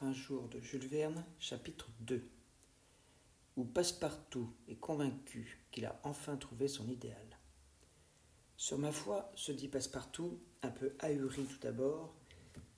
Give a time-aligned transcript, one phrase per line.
[0.00, 2.22] 180 jours de Jules Verne, chapitre 2,
[3.56, 7.38] où Passepartout est convaincu qu'il a enfin trouvé son idéal.
[8.56, 12.14] Sur ma foi, se dit Passepartout, un peu ahuri tout d'abord,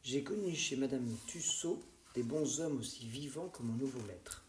[0.03, 1.83] j'ai connu chez Madame Tussaud
[2.15, 4.45] des bons hommes aussi vivants que mon nouveau maître.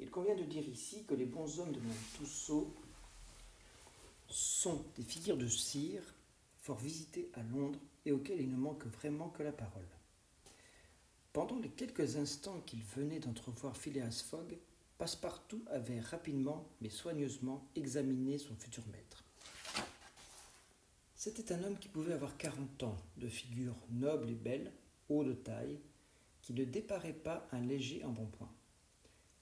[0.00, 2.74] Il convient de dire ici que les bons hommes de Madame Tussaud
[4.28, 6.02] sont des figures de cire
[6.56, 9.86] fort visitées à Londres et auxquelles il ne manque vraiment que la parole.
[11.32, 14.58] Pendant les quelques instants qu'il venait d'entrevoir Phileas Fogg,
[14.98, 19.24] Passepartout avait rapidement mais soigneusement examiné son futur maître.
[21.16, 24.72] C'était un homme qui pouvait avoir quarante ans, de figure noble et belle,
[25.08, 25.80] haut de taille,
[26.42, 28.52] qui ne déparait pas un léger embonpoint.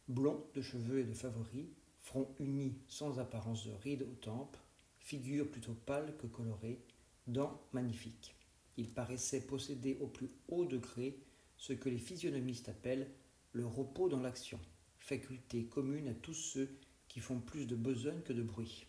[0.06, 1.66] Blond de cheveux et de favoris,
[1.98, 4.56] front uni sans apparence de rides aux tempes,
[5.00, 6.78] figure plutôt pâle que colorée,
[7.26, 8.36] dents magnifiques.
[8.76, 11.18] Il paraissait posséder au plus haut degré
[11.60, 13.10] ce que les physionomistes appellent
[13.52, 14.58] le repos dans l'action,
[14.98, 18.86] faculté commune à tous ceux qui font plus de besogne que de bruit.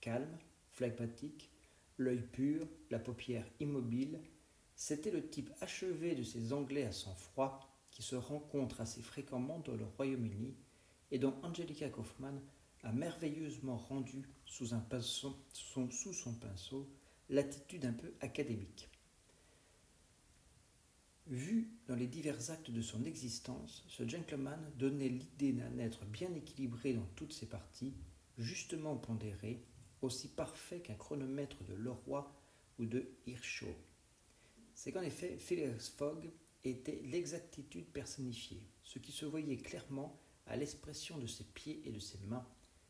[0.00, 0.38] Calme,
[0.70, 1.50] phlegmatique,
[1.98, 4.20] l'œil pur, la paupière immobile,
[4.74, 9.76] c'était le type achevé de ces Anglais à sang-froid qui se rencontrent assez fréquemment dans
[9.76, 10.56] le Royaume-Uni
[11.10, 12.40] et dont Angelica Kaufmann
[12.84, 14.80] a merveilleusement rendu sous son
[16.40, 16.88] pinceau
[17.28, 18.87] l'attitude un peu académique.
[21.30, 26.32] Vu dans les divers actes de son existence, ce gentleman donnait l'idée d'un être bien
[26.34, 27.92] équilibré dans toutes ses parties,
[28.38, 29.62] justement pondéré,
[30.00, 32.34] aussi parfait qu'un chronomètre de Leroy
[32.78, 33.76] ou de Hirschau.
[34.72, 36.30] C'est qu'en effet, Phileas Fogg
[36.64, 42.00] était l'exactitude personnifiée, ce qui se voyait clairement à l'expression de ses pieds et de
[42.00, 42.46] ses mains,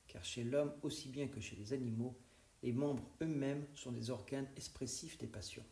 [0.06, 2.16] car chez l'homme aussi bien que chez les animaux,
[2.62, 5.64] les membres eux-mêmes sont des organes expressifs des passions.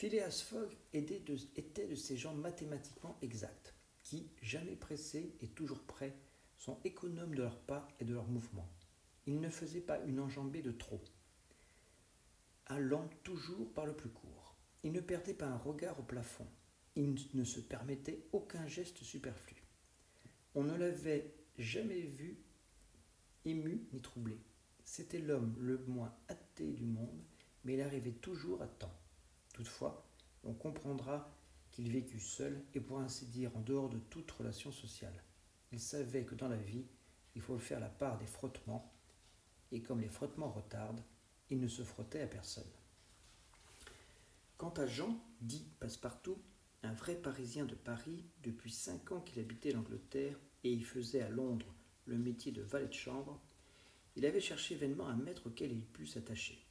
[0.00, 6.16] Phileas Fogg était de, ces gens mathématiquement exacts, qui, jamais pressés et toujours prêts,
[6.56, 8.72] sont économes de leurs pas et de leurs mouvements.
[9.26, 11.02] Il ne faisait pas une enjambée de trop,
[12.64, 14.56] allant toujours par le plus court.
[14.84, 16.46] Il ne perdait pas un regard au plafond.
[16.96, 19.62] Il ne se permettait aucun geste superflu.
[20.54, 22.38] On ne l'avait jamais vu
[23.44, 24.38] ému ni troublé.
[24.82, 27.22] C'était l'homme le moins hâté du monde,
[27.64, 28.96] mais il arrivait toujours à temps.
[29.60, 30.02] Toutefois,
[30.42, 31.30] on comprendra
[31.70, 35.22] qu'il vécut seul et pour ainsi dire en dehors de toute relation sociale.
[35.70, 36.86] Il savait que dans la vie,
[37.34, 38.90] il faut faire la part des frottements,
[39.70, 41.02] et comme les frottements retardent,
[41.50, 42.72] il ne se frottait à personne.
[44.56, 46.40] Quant à Jean, dit Passepartout,
[46.82, 51.28] un vrai Parisien de Paris, depuis cinq ans qu'il habitait l'Angleterre et y faisait à
[51.28, 51.74] Londres
[52.06, 53.38] le métier de valet de chambre,
[54.16, 56.64] il avait cherché vainement un maître auquel il pût s'attacher.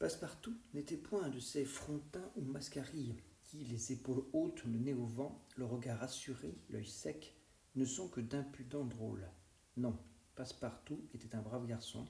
[0.00, 4.94] Passepartout n'était point un de ces frontins ou mascarilles qui, les épaules hautes, le nez
[4.94, 7.36] au vent, le regard assuré, l'œil sec,
[7.76, 9.28] ne sont que d'impudents drôles.
[9.76, 9.94] Non,
[10.36, 12.06] Passepartout était un brave garçon,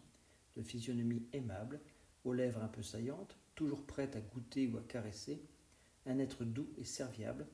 [0.55, 1.81] de physionomie aimable,
[2.23, 5.43] aux lèvres un peu saillantes, toujours prêt à goûter ou à caresser,
[6.07, 7.45] un être doux et serviable,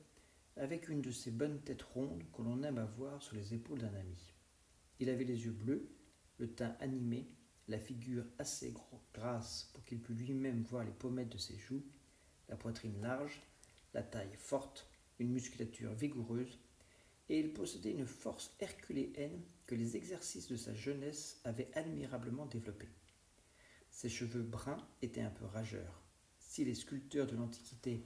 [0.55, 3.79] avec une de ces bonnes têtes rondes que l'on aime à voir sur les épaules
[3.79, 4.35] d'un ami.
[4.99, 5.89] Il avait les yeux bleus,
[6.37, 7.27] le teint animé,
[7.67, 8.73] la figure assez
[9.13, 11.83] grasse pour qu'il pût lui-même voir les pommettes de ses joues,
[12.49, 13.41] la poitrine large,
[13.93, 14.87] la taille forte,
[15.19, 16.59] une musculature vigoureuse,
[17.29, 22.89] et il possédait une force herculéenne que les exercices de sa jeunesse avaient admirablement développée.
[23.91, 26.01] Ses cheveux bruns étaient un peu rageurs.
[26.39, 28.05] Si les sculpteurs de l'Antiquité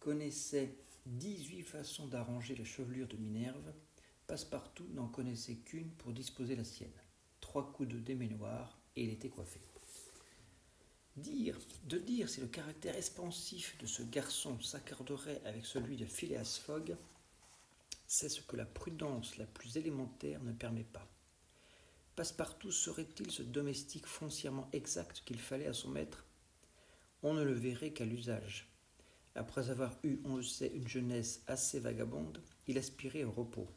[0.00, 0.74] connaissaient
[1.06, 3.72] dix-huit façons d'arranger la chevelure de Minerve,
[4.28, 6.92] Passepartout n'en connaissait qu'une pour disposer la sienne.
[7.40, 9.60] Trois coups de déménoir et il était coiffé.
[11.16, 16.60] Dire, de dire si le caractère expansif de ce garçon s'accorderait avec celui de Phileas
[16.64, 16.96] Fogg,
[18.06, 21.06] c'est ce que la prudence la plus élémentaire ne permet pas.
[22.14, 26.24] Passepartout serait-il ce domestique foncièrement exact qu'il fallait à son maître?
[27.22, 28.68] On ne le verrait qu'à l'usage.
[29.34, 33.68] Après avoir eu, on le sait, une jeunesse assez vagabonde, il aspirait au repos.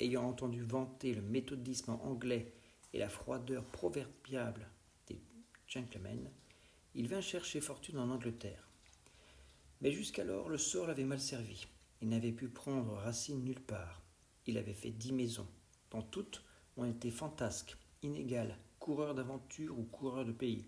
[0.00, 2.52] Ayant entendu vanter le méthodisme anglais
[2.96, 4.66] et la froideur proverbiable
[5.06, 5.20] des
[5.66, 6.30] gentlemen,
[6.94, 8.66] il vint chercher fortune en Angleterre.
[9.82, 11.66] Mais jusqu'alors, le sort l'avait mal servi.
[12.00, 14.00] Il n'avait pu prendre racine nulle part.
[14.46, 15.46] Il avait fait dix maisons.
[15.90, 16.42] Dans toutes,
[16.78, 20.64] on était fantasque, inégal, coureur d'aventure ou coureur de pays,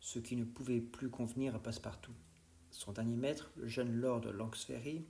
[0.00, 2.14] ce qui ne pouvait plus convenir à Passepartout.
[2.70, 5.06] Son dernier maître, le jeune lord Langsferry,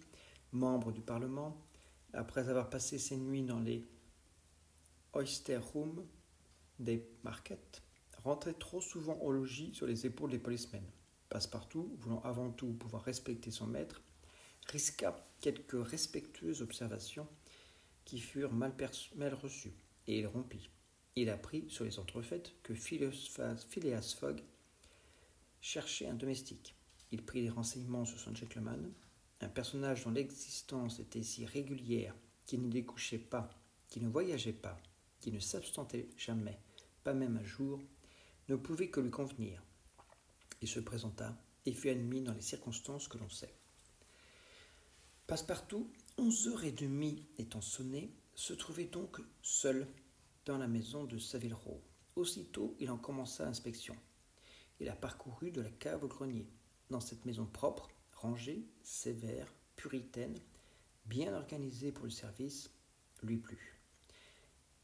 [0.52, 1.60] membre du Parlement,
[2.12, 3.84] après avoir passé ses nuits dans les
[5.14, 5.58] oyster
[6.78, 7.82] des markets,
[8.24, 10.84] rentrait trop souvent au logis sur les épaules des policemen.
[11.28, 14.02] Passepartout, voulant avant tout pouvoir respecter son maître,
[14.66, 17.28] risqua quelques respectueuses observations
[18.04, 18.74] qui furent mal,
[19.16, 19.74] mal reçues,
[20.06, 20.70] et il rompit.
[21.16, 24.40] Il apprit sur les entrefaites que Phileas Fogg
[25.60, 26.74] cherchait un domestique.
[27.10, 28.92] Il prit des renseignements sur son gentleman,
[29.40, 32.14] un personnage dont l'existence était si régulière,
[32.46, 33.50] qui ne découchait pas,
[33.88, 34.80] qui ne voyageait pas,
[35.20, 36.58] qui ne s'abstentait jamais,
[37.14, 37.80] même un jour,
[38.48, 39.62] ne pouvait que lui convenir.
[40.60, 43.54] Il se présenta et fut admis dans les circonstances que l'on sait.
[45.26, 49.86] Passepartout, onze heures et demie étant sonné, se trouvait donc seul
[50.46, 51.82] dans la maison de Savile Row.
[52.16, 53.94] Aussitôt, il en commença l'inspection.
[54.80, 56.48] Il a parcouru de la cave au grenier.
[56.88, 60.38] Dans cette maison propre, rangée, sévère, puritaine,
[61.06, 62.70] bien organisée pour le service,
[63.22, 63.77] lui plut.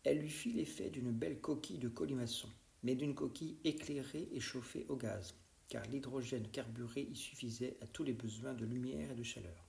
[0.04, 2.48] Elle lui fit l'effet d'une belle coquille de colimaçon,
[2.82, 5.34] mais d'une coquille éclairée et chauffée au gaz,
[5.68, 9.64] car l'hydrogène carburé y suffisait à tous les besoins de lumière et de chaleur.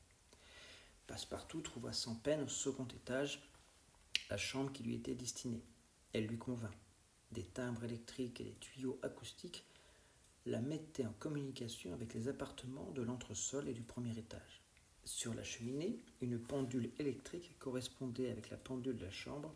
[1.08, 3.42] Passepartout trouva sans peine au second étage
[4.30, 5.64] la chambre qui lui était destinée.
[6.12, 6.72] Elle lui convint.
[7.32, 9.66] Des timbres électriques et des tuyaux acoustiques
[10.46, 14.62] la mettaient en communication avec les appartements de l'entresol et du premier étage.
[15.06, 19.54] Sur la cheminée, une pendule électrique correspondait avec la pendule de la chambre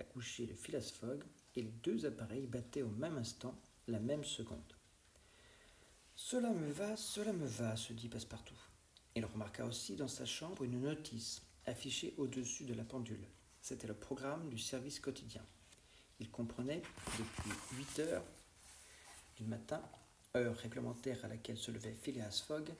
[0.00, 1.22] à coucher de Phileas Fogg
[1.54, 3.54] et les deux appareils battaient au même instant,
[3.86, 4.74] la même seconde.
[6.16, 8.58] Cela me va, cela me va, se dit Passepartout.
[9.14, 13.26] Il remarqua aussi dans sa chambre une notice affichée au-dessus de la pendule.
[13.60, 15.44] C'était le programme du service quotidien.
[16.18, 16.82] Il comprenait
[17.18, 18.24] depuis 8 heures
[19.36, 19.82] du matin,
[20.36, 22.70] heure réglementaire à laquelle se levait Phileas Fogg,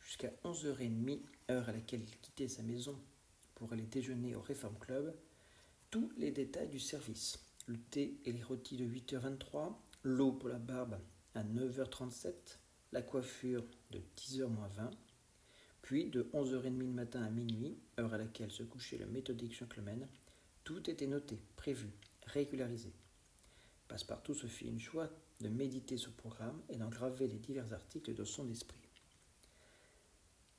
[0.00, 1.20] jusqu'à 11h30,
[1.50, 2.98] heure à laquelle il quittait sa maison
[3.54, 5.14] pour aller déjeuner au Reform Club,
[5.96, 7.38] tous les détails du service.
[7.66, 9.72] Le thé et les rôtis de 8h23,
[10.02, 10.98] l'eau pour la barbe
[11.34, 12.34] à 9h37,
[12.92, 14.46] la coiffure de 10h
[14.76, 14.90] 20,
[15.80, 20.06] puis de 11h30 le matin à minuit, heure à laquelle se couchait le méthodique gentleman,
[20.64, 21.88] tout était noté, prévu,
[22.26, 22.92] régularisé.
[23.88, 25.08] Passepartout se fit une joie
[25.40, 28.82] de méditer ce programme et d'engraver les divers articles de son esprit.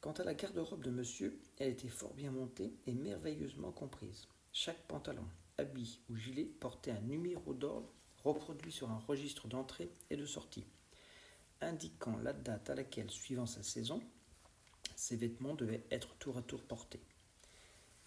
[0.02, 4.28] Quant à la garde-robe de monsieur, elle était fort bien montée et merveilleusement comprise.
[4.60, 5.28] Chaque pantalon,
[5.60, 7.94] habit ou gilet portait un numéro d'ordre
[8.24, 10.66] reproduit sur un registre d'entrée et de sortie,
[11.62, 14.02] indiquant la date à laquelle, suivant sa saison,
[14.96, 17.04] ces vêtements devaient être tour à tour portés.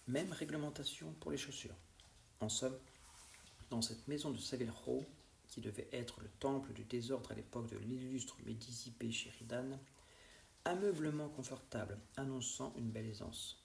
[0.09, 1.77] Même réglementation pour les chaussures.
[2.41, 2.77] En somme,
[3.71, 5.05] dans cette maison de Savile Row,
[5.47, 9.13] qui devait être le temple du désordre à l'époque de l'illustre Médicis P.
[9.13, 9.79] Sheridan,
[10.65, 13.65] ameublement confortable annonçant une belle aisance.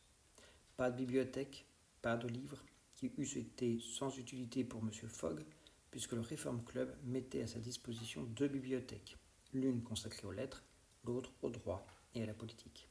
[0.78, 1.66] Pas de bibliothèque,
[2.04, 2.64] pas de livres,
[2.95, 4.92] qui eussent été sans utilité pour M.
[5.07, 5.44] Fogg,
[5.92, 9.18] puisque le Reform Club mettait à sa disposition deux bibliothèques,
[9.53, 10.63] l'une consacrée aux lettres,
[11.06, 12.89] l'autre au droit et à la politique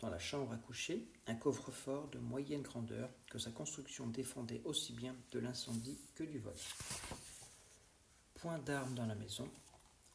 [0.00, 4.92] dans la chambre à coucher un coffre-fort de moyenne grandeur que sa construction défendait aussi
[4.92, 6.54] bien de l'incendie que du vol.
[8.34, 9.48] Point d'armes dans la maison,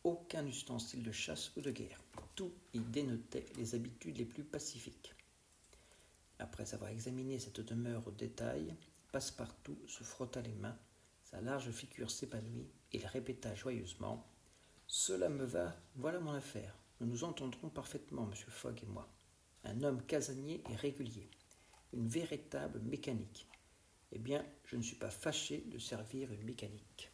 [0.03, 2.01] aucun ustensile de chasse ou de guerre.
[2.35, 5.13] Tout y dénotait les habitudes les plus pacifiques.
[6.63, 8.73] Après avoir examiné cette demeure au détail,
[9.11, 10.77] Passepartout se frotta les mains,
[11.21, 14.25] sa large figure s'épanouit, et il répéta joyeusement
[14.87, 16.73] Cela me va, voilà mon affaire.
[17.01, 19.09] Nous nous entendrons parfaitement, monsieur Fogg et moi
[19.65, 21.29] un homme casanier et régulier,
[21.91, 23.49] une véritable mécanique.
[24.13, 27.11] Eh bien, je ne suis pas fâché de servir une mécanique.